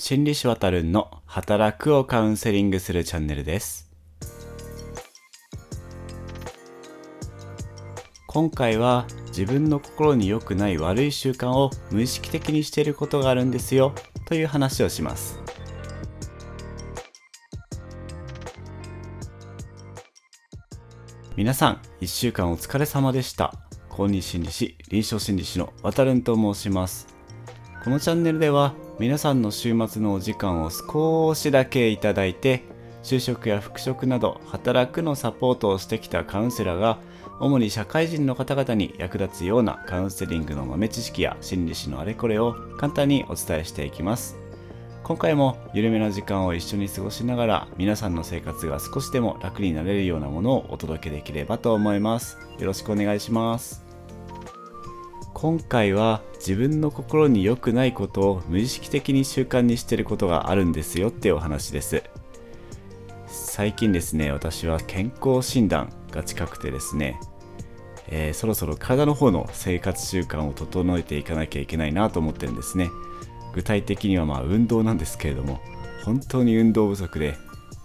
[0.00, 3.90] 心理師わたるんの働くをカウンセリングするチャンネルです。
[8.28, 13.92] 今回は自分の心に良くない悪い習慣を無意識的にしていることがあるんですよ
[14.24, 15.40] という話をします。
[21.34, 23.52] 皆さん1週間お疲れ様でした。
[23.88, 27.08] 公認心理師臨床心理師のわたるんと申します。
[27.82, 32.64] このチャンネルでは皆さんの週末のお時間を少しだけいただいて
[33.04, 36.98] 就職や復職など働くのサポートをしてきたカウンセラーが
[37.38, 44.36] 主に社会人の方々に役立つようなカウンセリングの豆知識や心理師のあれこれを簡単にお伝えしていきます。
[45.04, 52.36] 今回も緩めな時間を一緒に過ごしながら皆さんの生活が少しでも楽になれるようなものをお届けできればと思います。
[52.58, 53.87] よろしくお願いします。
[55.40, 62.02] 今回は自分の心に良くないことを無意識的に習慣にしてることがあるんですよっていうお話です。
[63.28, 67.20] 最近ですね私は健康診断が近くてですね、
[68.08, 72.90] えー、そろそろ体の方の生活習慣を整えていかなきゃいけないなと思ってるんですね。
[73.54, 75.60] 具体的にはまあ運動なんですけれども
[76.04, 77.36] 本当に運動不足で、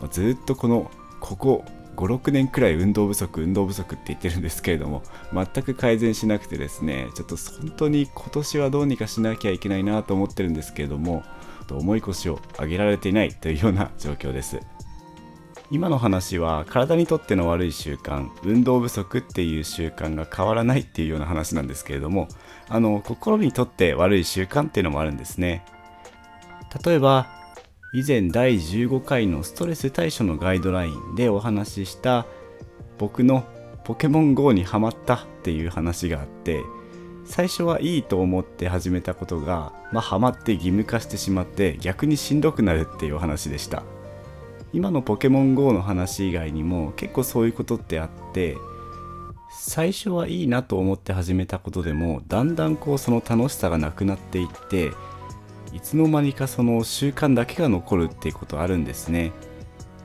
[0.00, 1.64] まあ、ずっとこのここ
[1.96, 5.02] 56年くらい運動不足運動不足って言ってるんですけれども
[5.32, 11.24] 全く改善しなくてですねちょっと本当に今年はどうにかしなきゃいけないなと思ってるんですけれども
[11.70, 14.60] 重い腰を上げられていないというような状況です。
[15.68, 22.28] 今の話は体にとっての悪い習慣運動不足っていう習慣が変わらないっていうような話なんですけれども
[22.68, 25.64] あの心にとって悪い習慣っていうのもあるんですね。
[26.84, 27.26] 例えば
[27.92, 32.26] 以前第15回のストレス対処のガイドラインでお話しした
[32.98, 33.44] 僕の
[33.84, 36.62] ポケモン GO にハマったっていう話があって
[37.24, 43.82] 最初はいいと思って始めたことが、まあ、ハマって義務化してしまって逆にしんどくなるっていう話でした。
[44.72, 48.58] 今のポケモン GO の話以外にも結構そういうことってあって
[49.50, 54.90] 最初はいいなと思って始めたことでもだんだんこうその楽しさがなくなっていって
[55.76, 59.32] いつの間にかその習慣だけが残るっていうことあるんですね。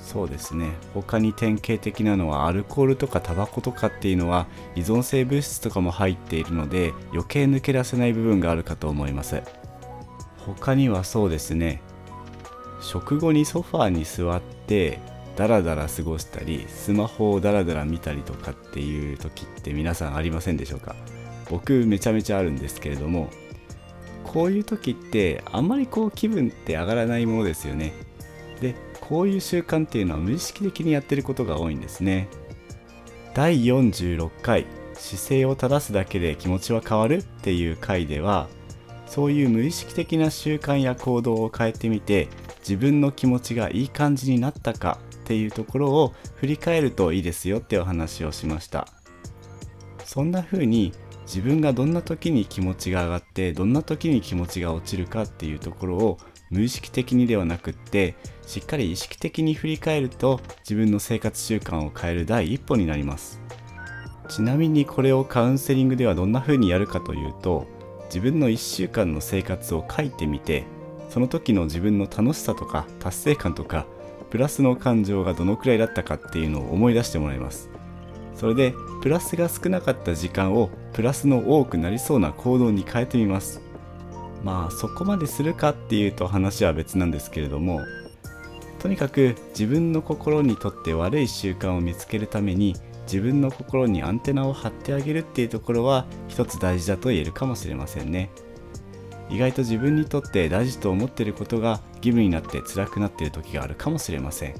[0.00, 0.70] そうですね。
[0.94, 9.42] 他に典型的なのはアルコールとかタバコとかっていうのは依存性物質とかも入っているので余計抜け出せない部分があるかと思います。
[10.38, 11.82] 他にはそうですね。
[12.80, 15.00] 食後にソファーに座って
[15.34, 20.94] ダラダラ過ごしたりスマホをダラダラ見たりとかっていう時って皆さんありませんでしょうか？
[21.50, 23.28] 僕めちゃめちゃあるんですけれども
[24.36, 27.94] こういう時ってあんまりこう気分って上がらないものですよね。
[28.60, 32.28] でこういう習慣っていうのは無意識的にやってることが多いんですね。
[33.32, 38.48] 第46回姿勢を正すだけで気持ちは変わるっていう回では
[39.06, 48.86] そういう無意識的な習慣や行動を変えてみて自分の気持ちがいい感じになったかっていうところを振り返るといいですよってお話をしました。
[50.04, 50.92] そんな風に
[51.26, 56.18] 自分がどんな時に気持ちが上がってどんな時に気持ちが落ちるかっていうところを
[56.50, 58.14] 無意識的にではなくって
[58.46, 63.40] しっかり意識的に振り返ると自分の生活習慣を変える第一歩になります。
[64.28, 67.66] ちなみにこれをカウンセリングではどんな風にやるかというと
[68.06, 70.64] 自分の1週間の生活を書いてみて
[71.08, 73.86] その時の自分の楽しさとか達成感とか
[74.30, 77.70] プラスの感情がどのくらいだったかっていうのを思い出してもらいます。
[78.36, 83.60] それでプラスが少なかった時間をプラスの多くなりそうな行動に変えてみます。
[84.44, 87.80] まあそこまでするかっていうと話は別なんですけれども
[88.78, 92.76] とにかく自分の心にとって悪い習慣を見つけるために
[93.06, 98.30] 自分の心にアンテナを張ってあげるっていうところは一つ大事だと言えるかもしれませんね。
[99.28, 104.54] 意外と自分にとって大事と思っていることが義務になって辛くなっている時があるかもしれません。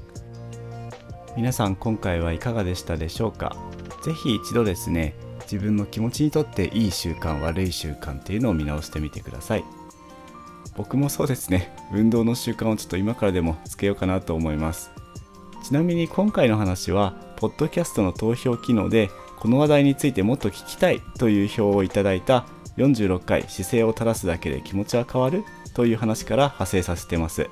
[1.37, 3.55] 皆さん今回はいかがでしたでしょうか？
[4.01, 9.63] 是非一度ですね自分の気持ちにとっていい習慣悪い習慣っていうのを見直してみてください。
[10.75, 14.89] 僕もそうですね運動の習慣をちょっと今からでもつけようかなと思います。
[15.63, 22.47] ちなみに今回の話はポッドキャストの投票機能でこの話題についてもっと聞きたいという票をいただいた
[22.77, 25.43] 46回姿勢を正すだけで気持ちは変わる
[25.75, 27.47] という話から派生させてます。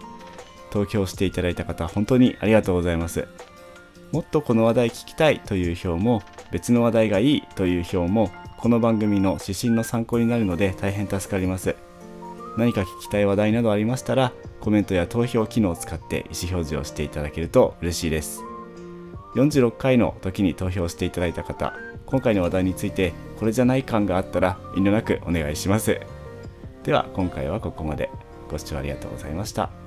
[0.72, 3.28] 投票していただいた方本当にありがとうございます。
[4.16, 11.76] もっとこの話題聞きたいという票も別の話題がいいという票もこの番組の指針の参考になるので大変助かります。
[12.58, 14.32] 何か聞きたい話題などありましたら
[14.62, 18.42] コメントや投票機能を使って意思表示をしていただけると嬉しいです。
[19.36, 21.74] 46回の時に投票していただいた方
[22.06, 26.00] 今回の話題についてこれじゃない感があったら遠慮なくお願いします。
[26.86, 28.10] では今回はここまで。
[28.50, 29.85] ご視聴ありがとうございました。